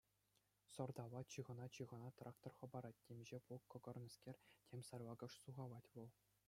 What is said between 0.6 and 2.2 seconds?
Сӑрталла, чыхӑна-чыхӑна,